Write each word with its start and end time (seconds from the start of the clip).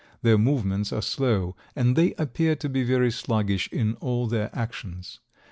Their 0.23 0.39
movements 0.39 0.91
are 0.91 1.03
slow 1.03 1.55
and 1.75 1.95
they 1.95 2.15
appear 2.15 2.55
to 2.55 2.67
be 2.67 2.81
very 2.83 3.11
sluggish 3.11 3.69
in 3.71 3.93
all 3.97 4.25
their 4.25 4.49
actions. 4.51 5.19